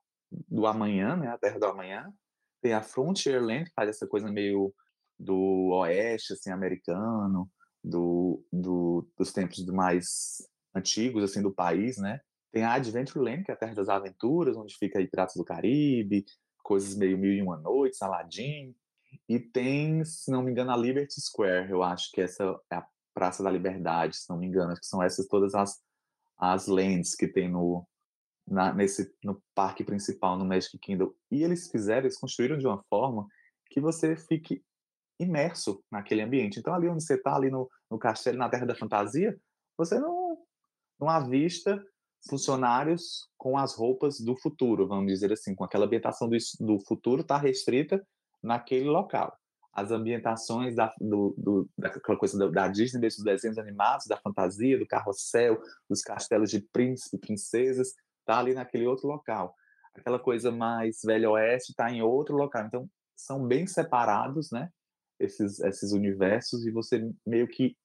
[0.49, 1.27] do amanhã, né?
[1.27, 2.11] A Terra do Amanhã,
[2.61, 4.73] tem a Frontierland, que faz essa coisa meio
[5.19, 7.49] do oeste, assim, americano,
[7.83, 10.37] do, do, dos tempos mais
[10.73, 12.21] antigos, assim, do país, né?
[12.51, 16.25] Tem a Adventureland, que é a Terra das Aventuras, onde fica aí Piratas do Caribe,
[16.63, 18.75] coisas meio Mil e Uma Noites, Aladdin.
[19.27, 22.85] E tem, se não me engano, a Liberty Square, eu acho que essa é a
[23.13, 24.71] Praça da Liberdade, se não me engano.
[24.71, 25.81] Acho que são essas todas as,
[26.37, 27.85] as lands que tem no,
[28.47, 31.13] na, nesse, no parque principal, no Magic Kingdom.
[31.29, 33.27] E eles fizeram, eles construíram de uma forma
[33.69, 34.63] que você fique
[35.19, 36.59] imerso naquele ambiente.
[36.59, 39.37] Então, ali onde você está, ali no, no castelo, na Terra da Fantasia,
[39.77, 40.37] você não,
[40.99, 41.81] não avista
[42.29, 47.21] funcionários com as roupas do futuro, vamos dizer assim, com aquela ambientação do, do futuro
[47.21, 48.05] está restrita
[48.41, 49.35] naquele local.
[49.73, 54.77] As ambientações da, do, do, daquela coisa da, da, Disney, desses desenhos animados, da fantasia,
[54.77, 59.55] do carrossel, dos castelos de príncipe, princesas, está ali naquele outro local.
[59.95, 62.65] Aquela coisa mais velho oeste está em outro local.
[62.65, 64.69] Então, são bem separados, né?
[65.19, 67.75] Esses, esses universos e você meio que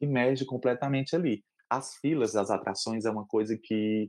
[0.00, 1.44] imerge completamente ali.
[1.74, 4.08] As filas das atrações é uma coisa que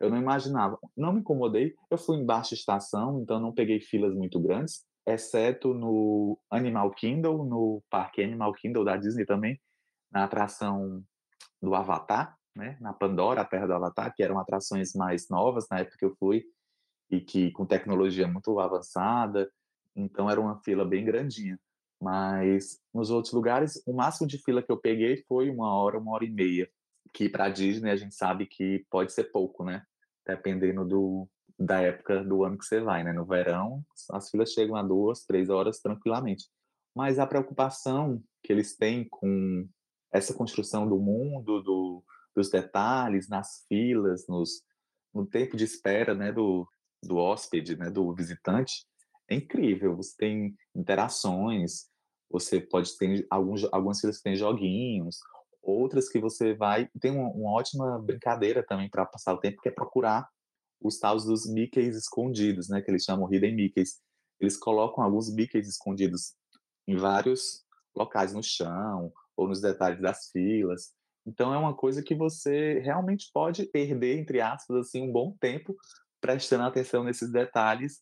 [0.00, 0.78] eu não imaginava.
[0.96, 1.74] Não me incomodei.
[1.90, 7.44] Eu fui em baixa estação, então não peguei filas muito grandes, exceto no Animal Kingdom,
[7.44, 9.60] no parque Animal Kingdom da Disney também,
[10.10, 11.04] na atração
[11.60, 12.78] do Avatar, né?
[12.80, 16.16] Na Pandora, a Terra do Avatar, que eram atrações mais novas na época que eu
[16.18, 16.44] fui
[17.10, 19.50] e que com tecnologia muito avançada.
[19.94, 21.60] Então era uma fila bem grandinha.
[22.00, 26.12] Mas nos outros lugares, o máximo de fila que eu peguei foi uma hora, uma
[26.12, 26.68] hora e meia.
[27.12, 29.84] Que para Disney a gente sabe que pode ser pouco, né?
[30.26, 33.12] Dependendo do, da época do ano que você vai, né?
[33.12, 36.46] No verão, as filas chegam a duas, três horas tranquilamente.
[36.94, 39.68] Mas a preocupação que eles têm com
[40.12, 44.62] essa construção do mundo, do, dos detalhes, nas filas, nos,
[45.14, 46.32] no tempo de espera, né?
[46.32, 46.68] Do,
[47.02, 47.90] do hóspede, né?
[47.90, 48.86] Do visitante,
[49.28, 49.96] é incrível.
[49.96, 51.86] Você tem interações,
[52.30, 55.18] você pode ter alguns, algumas filas que tem joguinhos,
[55.62, 56.88] outras que você vai.
[57.00, 60.28] Tem uma, uma ótima brincadeira também para passar o tempo, que é procurar
[60.80, 62.82] os tais dos Mickeys escondidos, né?
[62.82, 64.00] Que eles chamam Hidden Mickeys.
[64.40, 66.34] Eles colocam alguns Mickeys escondidos
[66.86, 70.92] em vários locais no chão ou nos detalhes das filas.
[71.24, 75.76] Então é uma coisa que você realmente pode perder, entre aspas, assim, um bom tempo
[76.20, 78.00] prestando atenção nesses detalhes,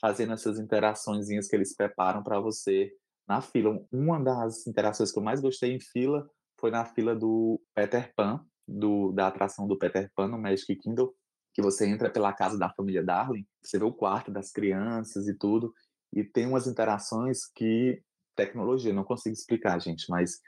[0.00, 2.90] fazendo essas interações que eles preparam para você
[3.28, 3.78] na fila.
[3.92, 6.28] Uma das interações que eu mais gostei em fila
[6.64, 11.12] foi na fila do Peter Pan, do, da atração do Peter Pan no Magic Kingdom,
[11.52, 15.34] que você entra pela casa da família Darling, você vê o quarto das crianças e
[15.34, 15.74] tudo,
[16.10, 18.02] e tem umas interações que
[18.34, 20.40] tecnologia, não consigo explicar, gente, mas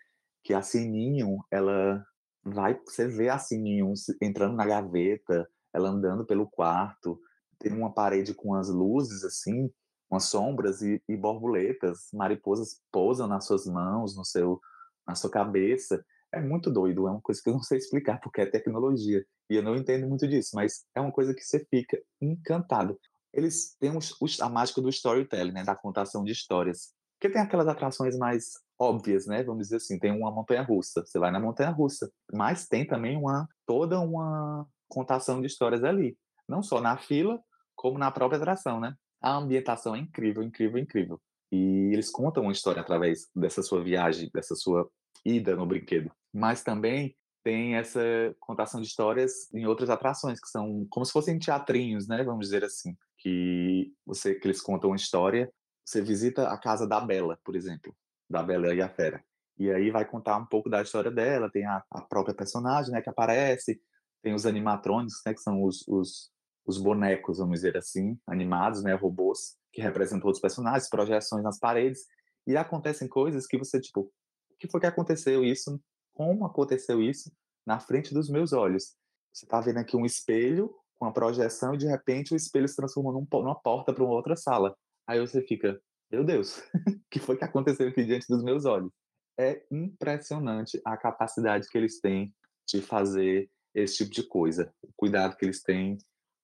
[0.42, 2.02] que a Sininho, ela
[2.42, 7.20] vai, você vê a Sininho entrando na gaveta, ela andando pelo quarto,
[7.59, 9.70] tem uma parede com as luzes assim,
[10.11, 14.59] umas sombras e, e, borboletas, mariposas pousam nas suas mãos, no seu,
[15.07, 16.05] na sua cabeça.
[16.33, 19.57] É muito doido, é uma coisa que eu não sei explicar porque é tecnologia e
[19.57, 22.99] eu não entendo muito disso, mas é uma coisa que você fica encantado.
[23.33, 26.95] Eles têm os, os, a mágica do storytelling, né, da contação de histórias.
[27.19, 29.42] Porque tem aquelas atrações mais óbvias, né?
[29.42, 33.16] Vamos dizer assim, tem uma montanha russa, você vai na montanha russa, mas tem também
[33.16, 36.16] uma toda uma contação de histórias ali,
[36.49, 37.40] não só na fila,
[37.75, 38.95] como na própria atração, né?
[39.21, 41.21] A ambientação é incrível, incrível, incrível.
[41.50, 44.88] E eles contam uma história através dessa sua viagem, dessa sua
[45.24, 46.11] ida no brinquedo.
[46.32, 48.00] Mas também tem essa
[48.40, 52.22] contação de histórias em outras atrações, que são como se fossem teatrinhos, né?
[52.24, 52.96] Vamos dizer assim.
[53.18, 55.50] Que, você, que eles contam uma história.
[55.85, 57.94] Você visita a casa da Bela, por exemplo.
[58.28, 59.24] Da Bela e a Fera.
[59.59, 61.50] E aí vai contar um pouco da história dela.
[61.50, 63.00] Tem a, a própria personagem, né?
[63.00, 63.80] Que aparece.
[64.22, 65.32] Tem os animatrônicos, né?
[65.32, 66.30] Que são os, os
[66.66, 72.06] os bonecos, vamos dizer assim, animados, né, robôs, que representam outros personagens, projeções nas paredes,
[72.46, 74.10] e acontecem coisas que você, tipo,
[74.50, 75.78] o que foi que aconteceu isso?
[76.14, 77.30] Como aconteceu isso
[77.66, 78.96] na frente dos meus olhos?
[79.30, 82.74] Você tá vendo aqui um espelho com a projeção e de repente o espelho se
[82.74, 84.74] transformou num, numa porta para uma outra sala.
[85.06, 85.78] Aí você fica,
[86.10, 86.62] meu Deus, o
[87.10, 88.90] que foi que aconteceu aqui diante dos meus olhos?
[89.38, 92.34] É impressionante a capacidade que eles têm
[92.66, 95.98] de fazer esse tipo de coisa, o cuidado que eles têm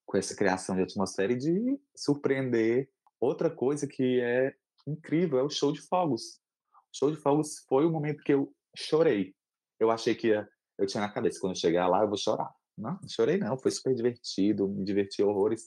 [0.04, 2.90] com essa criação de atmosfera e de surpreender.
[3.22, 4.52] Outra coisa que é
[4.84, 6.40] incrível é o show de fogos.
[6.74, 9.32] O show de fogos foi o momento que eu chorei.
[9.78, 12.52] Eu achei que ia, eu tinha na cabeça, quando eu chegar lá, eu vou chorar.
[12.76, 15.66] Não, não chorei não, foi super divertido, me diverti horrores,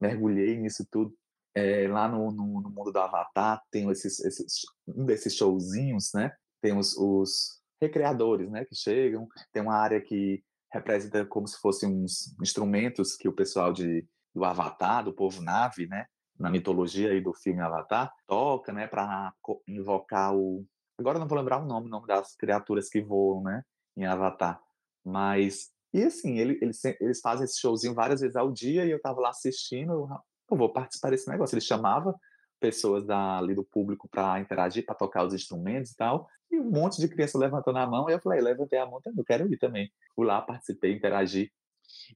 [0.00, 1.14] mergulhei nisso tudo.
[1.54, 6.34] É, lá no, no, no, mundo do Avatar tem esses, esses, um desses showzinhos, né?
[6.62, 8.64] Tem os, os recreadores, né?
[8.64, 13.74] Que chegam, tem uma área que representa como se fossem uns instrumentos que o pessoal
[13.74, 16.06] de, do Avatar, do povo Nave, né,
[16.38, 19.32] na mitologia aí do filme Avatar, toca, né, para
[19.66, 20.64] invocar o
[20.98, 23.64] agora não vou lembrar o nome, o nome das criaturas que voam, né,
[23.96, 24.60] em Avatar,
[25.04, 29.00] mas e assim, ele, eles, eles fazem esse showzinho várias vezes ao dia e eu
[29.00, 30.08] tava lá assistindo, eu,
[30.50, 31.54] eu vou participar desse negócio.
[31.54, 32.12] Ele chamava
[32.58, 36.28] pessoas ali do público para interagir, para tocar os instrumentos e tal.
[36.50, 39.24] E um monte de criança levantando a mão, e eu falei, levantei a mão, eu
[39.24, 39.88] quero ir também.
[40.16, 41.52] Fui lá, participei, interagi.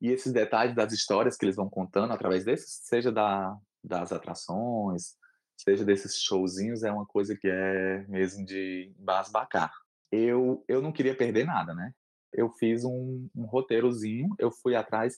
[0.03, 5.17] E esses detalhes das histórias que eles vão contando através desses, seja da, das atrações,
[5.57, 9.73] seja desses showzinhos, é uma coisa que é mesmo de basbacar.
[10.11, 11.93] Eu, eu não queria perder nada, né?
[12.33, 15.17] Eu fiz um, um roteirozinho, eu fui atrás.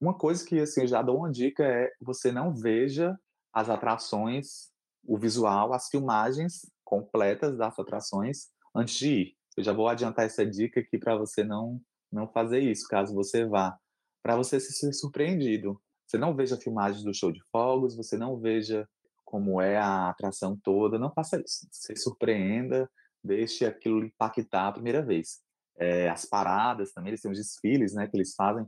[0.00, 3.18] Uma coisa que assim, eu já dou uma dica é você não veja
[3.52, 4.70] as atrações,
[5.04, 9.36] o visual, as filmagens completas das atrações antes de ir.
[9.56, 11.80] Eu já vou adiantar essa dica aqui para você não
[12.12, 13.76] não fazer isso, caso você vá,
[14.22, 15.80] para você se ser surpreendido.
[16.06, 18.88] Você não veja filmagens do show de fogos, você não veja
[19.24, 21.66] como é a atração toda, não faça isso.
[21.70, 22.88] Se surpreenda,
[23.22, 25.40] deixe aquilo impactar a primeira vez.
[25.78, 28.66] É, as paradas também, eles têm os desfiles, né, que eles fazem.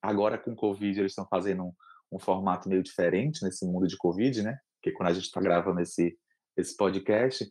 [0.00, 1.72] Agora com o Covid eles estão fazendo um,
[2.10, 4.58] um formato meio diferente nesse mundo de Covid, né?
[4.76, 6.18] Porque quando a gente está gravando esse,
[6.56, 7.48] esse podcast,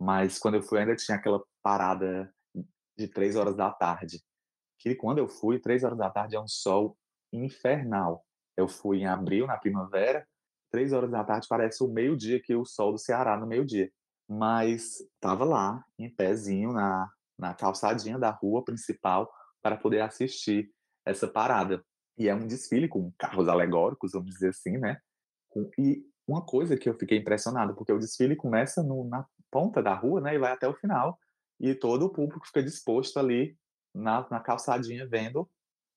[0.00, 2.32] mas quando eu fui ainda tinha aquela parada
[2.96, 4.20] de três horas da tarde.
[4.78, 6.98] Que quando eu fui, três horas da tarde é um sol
[7.32, 8.24] infernal.
[8.56, 10.26] Eu fui em abril, na primavera,
[10.70, 13.90] três horas da tarde parece o meio-dia que o sol do Ceará no meio-dia.
[14.28, 20.70] Mas estava lá, em pezinho, na, na calçadinha da rua principal, para poder assistir
[21.04, 21.84] essa parada.
[22.16, 24.98] E é um desfile com carros alegóricos, vamos dizer assim, né?
[25.78, 29.94] E uma coisa que eu fiquei impressionado, porque o desfile começa no, na ponta da
[29.94, 30.34] rua, né?
[30.34, 31.18] E vai até o final.
[31.60, 33.56] E todo o público fica disposto ali
[33.94, 35.48] na, na calçadinha vendo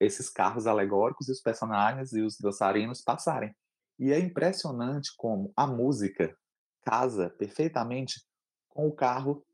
[0.06, 3.56] esses carros alegóricos e os personagens e os dançarinos passarem.
[3.98, 6.36] E é impressionante como a música
[6.84, 8.22] casa perfeitamente
[8.70, 9.46] com o carro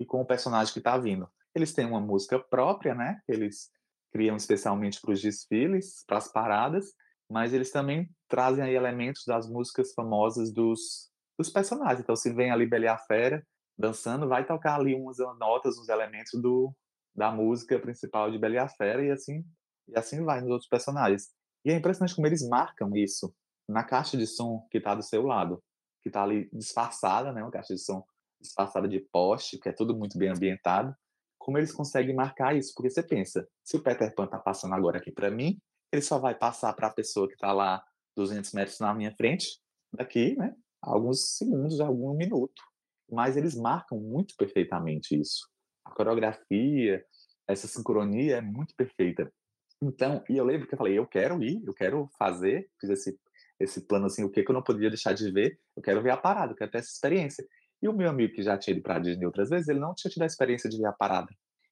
[0.00, 1.28] e com o personagem que está vindo.
[1.54, 3.20] Eles têm uma música própria, né?
[3.28, 3.70] Eles
[4.12, 6.92] criam especialmente para os desfiles, para as paradas,
[7.28, 12.00] mas eles também trazem aí elementos das músicas famosas dos, dos personagens.
[12.00, 13.44] Então, se vem ali Bela a Fera
[13.76, 16.74] dançando, vai tocar ali umas notas, uns elementos do,
[17.14, 19.44] da música principal de Bela e a Fera, e assim,
[19.88, 21.28] e assim vai nos outros personagens.
[21.64, 23.34] E é impressionante como eles marcam isso
[23.68, 25.62] na caixa de som que está do seu lado,
[26.02, 28.04] que está ali disfarçada, né, uma caixa de som
[28.40, 30.94] disfarçada de poste, que é tudo muito bem ambientado.
[31.38, 32.72] Como eles conseguem marcar isso?
[32.74, 35.58] Porque você pensa, se o Peter Pan está passando agora aqui para mim,
[35.92, 37.82] ele só vai passar para a pessoa que está lá
[38.16, 39.60] 200 metros na minha frente,
[39.92, 42.62] daqui, né, alguns segundos, algum minuto.
[43.10, 45.48] Mas eles marcam muito perfeitamente isso.
[45.84, 47.04] A coreografia,
[47.46, 49.32] essa sincronia é muito perfeita.
[49.80, 53.18] Então, e eu lembro que eu falei, eu quero ir, eu quero fazer, fiz esse,
[53.60, 56.10] esse plano assim, o que, que eu não podia deixar de ver, eu quero ver
[56.10, 57.46] a parada, eu quero ter essa experiência.
[57.80, 60.10] E o meu amigo que já tinha ido para Disney outras vezes, ele não tinha
[60.10, 61.28] tido a experiência de ver a parada.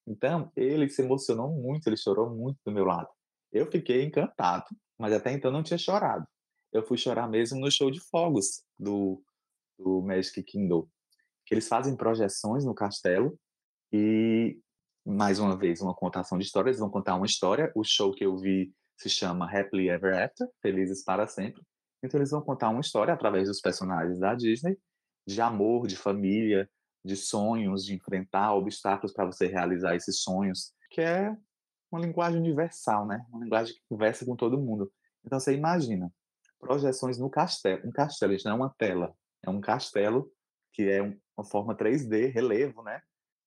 [0.06, 3.08] Então, ele se emocionou muito, ele chorou muito do meu lado.
[3.52, 4.66] Eu fiquei encantado,
[4.96, 6.26] mas até então não tinha chorado.
[6.72, 9.20] Eu fui chorar mesmo no show de fogos do,
[9.76, 10.86] do Magic Kingdom,
[11.44, 13.36] que eles fazem projeções no castelo
[13.92, 14.60] e
[15.06, 16.74] mais uma vez, uma contação de histórias.
[16.74, 17.70] Eles vão contar uma história.
[17.76, 21.62] O show que eu vi se chama Happily Ever After, Felizes para Sempre.
[22.02, 24.76] Então, eles vão contar uma história através dos personagens da Disney,
[25.26, 26.68] de amor, de família,
[27.04, 31.34] de sonhos, de enfrentar obstáculos para você realizar esses sonhos, que é
[31.90, 33.24] uma linguagem universal, né?
[33.30, 34.92] Uma linguagem que conversa com todo mundo.
[35.24, 36.12] Então, você imagina
[36.58, 37.86] projeções no castelo.
[37.86, 39.14] Um castelo, isso não é uma tela,
[39.44, 40.30] é um castelo
[40.72, 43.00] que é uma forma 3D, relevo, né?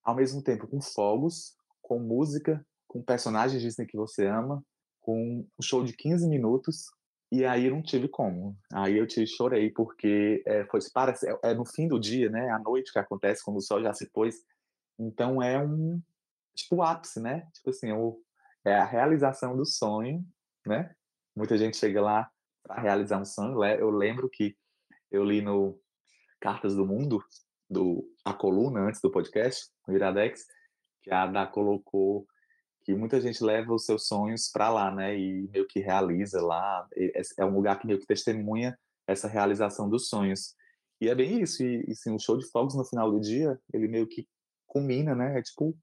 [0.10, 4.64] Ao mesmo tempo com fogos, com música, com personagens Disney que você ama,
[5.00, 6.88] com um show de 15 minutos,
[7.32, 8.58] e aí não tive como.
[8.74, 12.50] Aí eu te chorei, porque é, foi, parece, é, é, no fim do dia, né?
[12.50, 14.36] À noite que acontece, quando o sol já se pôs.
[14.98, 16.02] Então é um,
[16.56, 17.48] tipo, o ápice, né?
[17.54, 18.20] Tipo assim, o,
[18.66, 20.26] é a realização do sonho,
[20.66, 20.94] né?
[21.36, 22.30] Muita gente chega lá
[22.64, 23.64] para realizar um sonho.
[23.64, 24.56] Eu lembro que
[25.12, 25.80] eu li no
[26.40, 27.24] Cartas do Mundo,
[27.70, 30.46] do a coluna antes do podcast, no Iradex,
[31.02, 32.28] que a Ada colocou
[32.84, 35.18] que muita gente leva os seus sonhos para lá, né?
[35.18, 36.88] E meio que realiza lá.
[37.38, 40.56] É um lugar que meio que testemunha essa realização dos sonhos.
[41.02, 41.64] E é bem isso.
[41.64, 44.28] E, e sim, o show de fogos no final do dia, ele meio que
[44.66, 45.38] culmina, né?
[45.38, 45.78] É tipo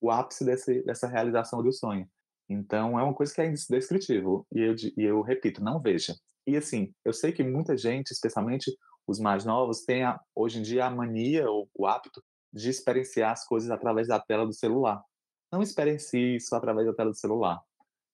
[0.00, 2.08] o ápice desse, dessa realização do sonho.
[2.48, 4.46] Então, é uma coisa que é indescritível.
[4.52, 6.14] E eu, e eu repito, não veja.
[6.46, 8.72] E assim, eu sei que muita gente, especialmente
[9.06, 12.22] os mais novos têm a, hoje em dia a mania ou o hábito
[12.56, 15.02] de experienciar as coisas através da tela do celular.
[15.52, 17.60] Não experiencie isso através da tela do celular.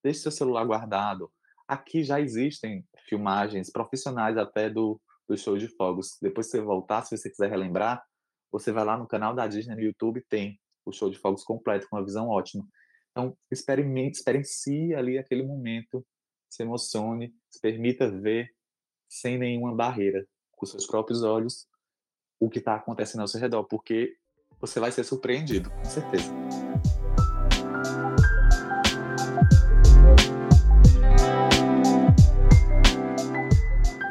[0.03, 1.33] Deixe seu celular guardado.
[1.67, 6.19] Aqui já existem filmagens profissionais até do, do show de fogos.
[6.21, 8.05] Depois que você voltar, se você quiser relembrar,
[8.51, 11.89] você vai lá no canal da Disney no YouTube, tem o show de fogos completo,
[11.89, 12.67] com uma visão ótima.
[13.13, 16.05] Então, experimente, experiencie ali aquele momento,
[16.51, 18.51] se emocione, se permita ver
[19.09, 21.69] sem nenhuma barreira com seus próprios olhos
[22.41, 24.17] o que está acontecendo ao seu redor, porque
[24.63, 26.33] você vai ser surpreendido, com certeza.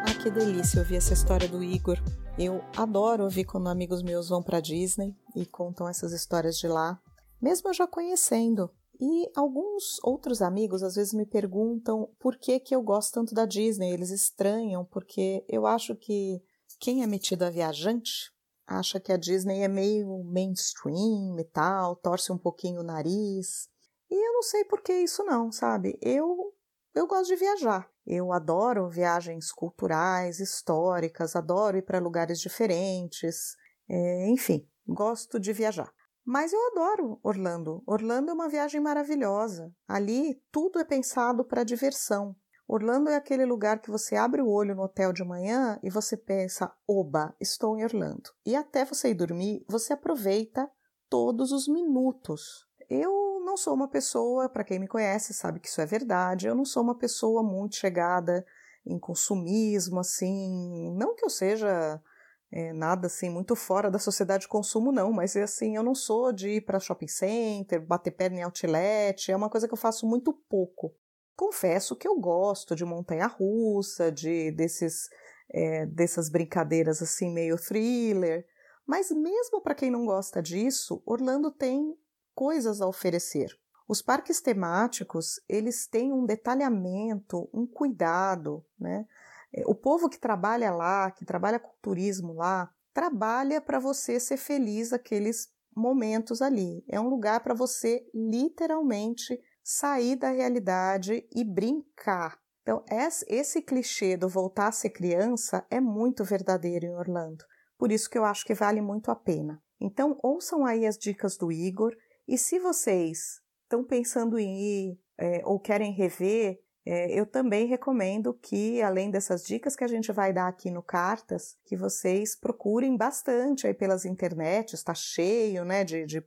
[0.05, 1.97] Ah, que delícia ouvir essa história do Igor.
[2.37, 6.99] Eu adoro ouvir quando amigos meus vão para Disney e contam essas histórias de lá,
[7.41, 8.69] mesmo eu já conhecendo.
[8.99, 13.45] E alguns outros amigos às vezes me perguntam por que, que eu gosto tanto da
[13.45, 13.91] Disney.
[13.91, 16.43] Eles estranham, porque eu acho que
[16.79, 18.31] quem é metido a viajante
[18.79, 23.69] acha que a Disney é meio mainstream e tal, torce um pouquinho o nariz.
[24.09, 25.97] E eu não sei por que isso não, sabe?
[26.01, 26.53] Eu
[26.93, 27.89] eu gosto de viajar.
[28.05, 33.55] Eu adoro viagens culturais, históricas, adoro ir para lugares diferentes.
[33.89, 35.91] É, enfim, gosto de viajar.
[36.25, 37.81] Mas eu adoro Orlando.
[37.85, 39.73] Orlando é uma viagem maravilhosa.
[39.87, 42.35] Ali tudo é pensado para diversão.
[42.73, 46.15] Orlando é aquele lugar que você abre o olho no hotel de manhã e você
[46.15, 48.29] pensa: oba, estou em Orlando.
[48.45, 50.71] E até você ir dormir, você aproveita
[51.09, 52.65] todos os minutos.
[52.89, 56.55] Eu não sou uma pessoa, para quem me conhece sabe que isso é verdade, eu
[56.55, 58.45] não sou uma pessoa muito chegada
[58.85, 60.95] em consumismo, assim.
[60.95, 62.01] Não que eu seja
[62.49, 66.31] é, nada assim muito fora da sociedade de consumo, não, mas assim, eu não sou
[66.31, 70.07] de ir para shopping center, bater perna em outlet, é uma coisa que eu faço
[70.07, 70.95] muito pouco.
[71.35, 75.09] Confesso que eu gosto de montanha russa, de desses
[75.53, 78.45] é, dessas brincadeiras assim meio thriller,
[78.85, 81.95] mas mesmo para quem não gosta disso, Orlando tem
[82.33, 83.49] coisas a oferecer.
[83.87, 89.05] Os parques temáticos, eles têm um detalhamento, um cuidado, né?
[89.53, 94.37] É, o povo que trabalha lá, que trabalha com turismo lá, trabalha para você ser
[94.37, 96.83] feliz aqueles momentos ali.
[96.87, 102.39] É um lugar para você literalmente sair da realidade e brincar.
[102.61, 102.83] Então,
[103.27, 107.43] esse clichê do voltar a ser criança é muito verdadeiro em Orlando.
[107.77, 109.61] Por isso que eu acho que vale muito a pena.
[109.79, 111.95] Então, ouçam aí as dicas do Igor.
[112.27, 118.33] E se vocês estão pensando em ir é, ou querem rever, é, eu também recomendo
[118.33, 122.97] que, além dessas dicas que a gente vai dar aqui no Cartas, que vocês procurem
[122.97, 126.23] bastante aí pelas internets, está cheio né, de, de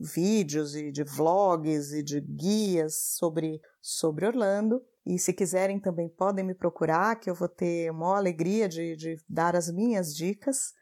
[0.00, 4.82] vídeos e de vlogs e de guias sobre, sobre Orlando.
[5.04, 9.16] E se quiserem também podem me procurar, que eu vou ter uma alegria de, de
[9.28, 10.72] dar as minhas dicas.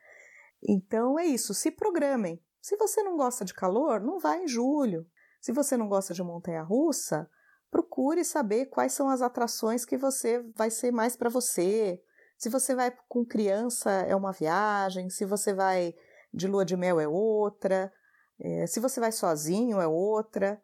[0.67, 2.43] Então é isso, se programem.
[2.61, 5.07] Se você não gosta de calor, não vá em julho.
[5.41, 7.29] Se você não gosta de montanha russa,
[7.71, 12.01] procure saber quais são as atrações que você vai ser mais para você.
[12.39, 15.95] Se você vai com criança, é uma viagem, se você vai
[16.33, 17.93] de lua de mel, é outra,
[18.41, 20.61] é, se você vai sozinho, é outra.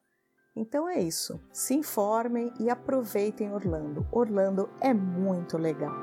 [0.56, 1.40] Então é isso.
[1.52, 4.06] Se informem e aproveitem Orlando.
[4.10, 5.94] Orlando é muito legal.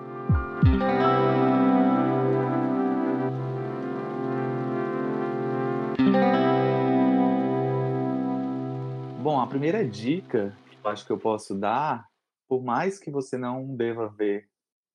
[9.21, 10.55] Bom, a primeira dica
[10.87, 12.07] acho que eu posso dar,
[12.47, 14.47] por mais que você não deva ver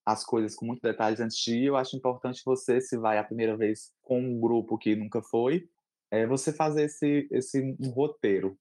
[0.04, 3.24] as coisas com muitos detalhes antes de ir, eu acho importante você, se vai a
[3.24, 5.68] primeira vez com um grupo que nunca foi,
[6.12, 8.56] é você fazer esse, esse um roteiro,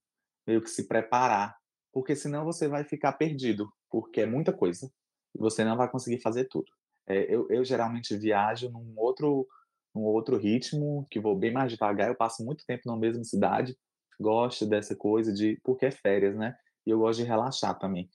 [0.48, 1.56] meio que se preparar,
[1.92, 4.90] porque senão você vai ficar perdido, porque é muita coisa
[5.36, 6.66] e você não vai conseguir fazer tudo.
[7.08, 9.48] É, eu, eu geralmente viajo num outro,
[9.94, 13.78] num outro ritmo, que vou bem mais devagar, eu passo muito tempo na mesma cidade,
[14.20, 16.56] gosto dessa coisa de, porque é férias, né?
[16.86, 18.10] e eu gosto de relaxar também.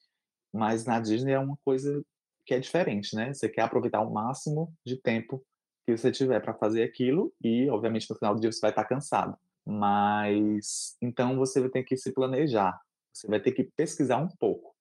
[0.53, 2.03] Mas na Disney é uma coisa
[2.45, 3.33] que é diferente, né?
[3.33, 5.45] Você quer aproveitar o máximo de tempo
[5.87, 8.83] que você tiver para fazer aquilo e, obviamente, no final do dia você vai estar
[8.83, 9.37] cansado.
[9.65, 12.77] Mas então você vai ter que se planejar.
[13.13, 14.75] Você vai ter que pesquisar um pouco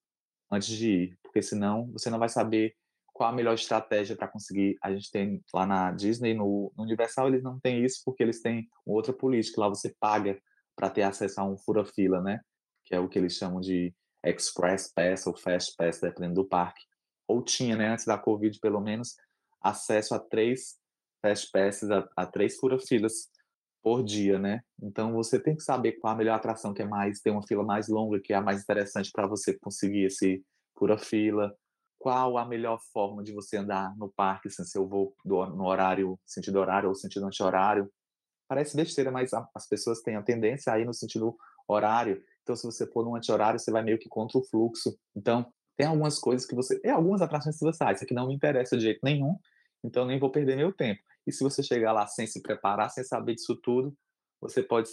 [0.51, 2.75] antes de ir, porque senão você não vai saber
[3.13, 4.77] qual a melhor estratégia para conseguir.
[4.83, 8.43] A gente tem lá na Disney, no, no, Universal, eles não têm isso porque eles
[8.43, 9.61] têm outra política.
[9.61, 10.37] Lá você paga
[10.75, 12.41] para ter acesso a um fura-fila, né?
[12.85, 13.95] que é o que eles chamam de
[14.25, 16.83] Express Pass ou Fast Pass, dependendo do parque.
[17.29, 19.17] Ou tinha, né, antes da Covid, pelo menos,
[19.61, 20.77] acesso a três
[21.29, 23.29] Fast Passes, a, a três fura-filas
[23.83, 24.61] por dia, né?
[24.83, 27.65] Então você tem que saber qual a melhor atração que é mais, tem uma fila
[27.65, 30.43] mais longa, que é a mais interessante para você conseguir esse
[30.79, 31.55] fura-fila.
[31.99, 36.19] Qual a melhor forma de você andar no parque, assim, se eu vou no horário,
[36.25, 37.91] sentido horário ou sentido anti-horário.
[38.49, 42.55] Parece besteira, mas a, as pessoas têm a tendência a ir no sentido horário então,
[42.55, 44.97] se você for num anti-horário, você vai meio que contra o fluxo.
[45.17, 46.79] Então, tem algumas coisas que você.
[46.79, 49.37] Tem algumas atrações que você ah, isso aqui não me interessa de jeito nenhum,
[49.83, 51.03] então nem vou perder meu tempo.
[51.27, 53.95] E se você chegar lá sem se preparar, sem saber disso tudo,
[54.41, 54.89] você pode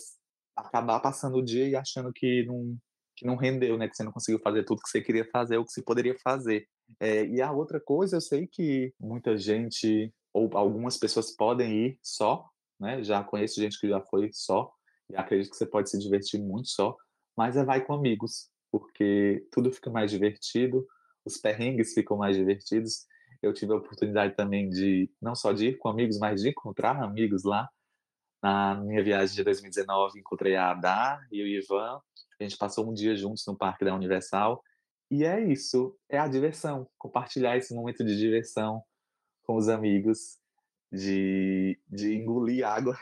[0.55, 2.77] acabar passando o dia e achando que não,
[3.15, 3.87] que não rendeu, né?
[3.87, 6.65] Que você não conseguiu fazer tudo que você queria fazer ou que você poderia fazer.
[6.99, 11.99] É, e a outra coisa, eu sei que muita gente, ou algumas pessoas podem ir
[12.03, 12.45] só,
[12.79, 13.03] né?
[13.03, 14.71] Já conheço gente que já foi só,
[15.09, 16.95] e acredito que você pode se divertir muito só
[17.35, 20.85] mas é vai com amigos, porque tudo fica mais divertido,
[21.25, 23.05] os perrengues ficam mais divertidos.
[23.43, 26.95] Eu tive a oportunidade também de, não só de ir com amigos, mas de encontrar
[27.03, 27.69] amigos lá.
[28.41, 31.99] Na minha viagem de 2019, encontrei a Adá e o Ivan.
[32.39, 34.63] A gente passou um dia juntos no Parque da Universal.
[35.11, 36.87] E é isso, é a diversão.
[36.97, 38.81] Compartilhar esse momento de diversão
[39.43, 40.39] com os amigos,
[40.89, 42.97] de, de engolir água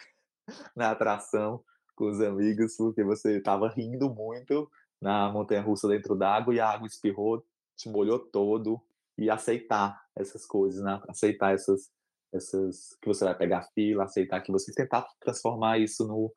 [0.76, 1.64] na atração
[1.96, 4.68] com os amigos, porque você estava rindo muito
[5.00, 8.82] na montanha russa dentro d'água e a água espirrou, te molhou todo
[9.16, 11.02] e aceitar essas coisas, né?
[11.08, 11.90] Aceitar essas
[12.34, 16.34] essas que você vai pegar fila, aceitar que você tentar transformar isso no,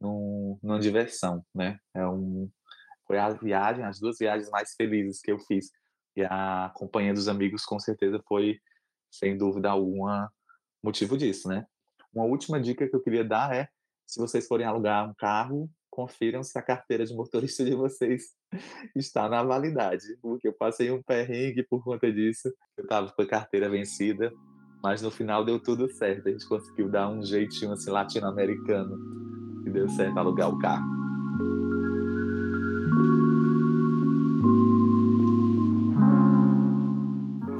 [0.00, 1.78] no numa diversão, né?
[1.92, 2.50] É um
[3.06, 5.70] foi a viagem, as duas viagens mais felizes que eu fiz.
[6.16, 8.58] E a companhia dos amigos com certeza foi
[9.10, 10.32] sem dúvida alguma
[10.82, 11.66] motivo disso, né?
[12.12, 13.68] Uma última dica que eu queria dar é
[14.06, 18.32] se vocês forem alugar um carro, confiram se a carteira de motorista de vocês
[18.96, 22.52] está na validade, porque eu passei um perrengue por conta disso.
[22.76, 24.32] Eu estava com a carteira vencida,
[24.82, 26.28] mas no final deu tudo certo.
[26.28, 28.98] A gente conseguiu dar um jeitinho assim latino-americano
[29.64, 30.84] e deu certo alugar o carro.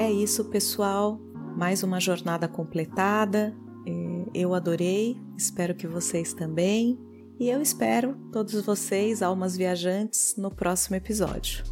[0.00, 1.20] É isso, pessoal.
[1.56, 3.54] Mais uma jornada completada.
[3.86, 7.13] É, eu adorei, espero que vocês também.
[7.38, 11.64] E eu espero todos vocês, almas viajantes, no próximo episódio.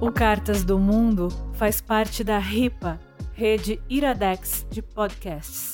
[0.00, 3.00] O Cartas do Mundo faz parte da RIPA,
[3.32, 5.71] rede Iradex de podcasts.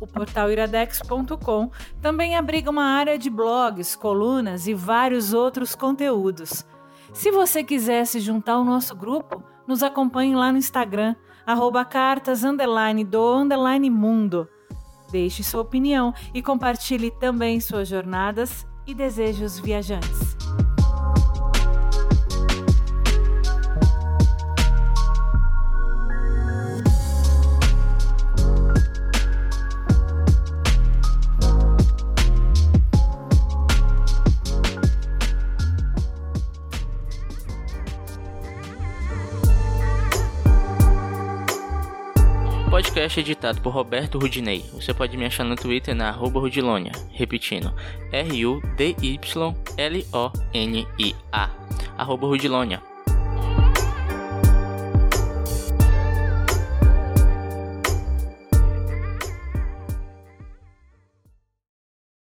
[0.00, 1.70] O portal iradex.com
[2.00, 6.64] também abriga uma área de blogs, colunas e vários outros conteúdos.
[7.12, 12.44] Se você quiser se juntar ao nosso grupo, nos acompanhe lá no Instagram, arroba cartas
[12.44, 14.48] underline do underline mundo.
[15.10, 20.36] Deixe sua opinião e compartilhe também suas jornadas e desejos viajantes.
[43.08, 44.64] Podcast editado por Roberto Rudinei.
[44.72, 46.92] Você pode me achar no Twitter na arroba Rudilonia.
[47.12, 47.72] Repetindo,
[48.12, 48.70] R-U-D-Y-L-O-N-I-A.
[51.96, 52.82] Arroba Rudilonia.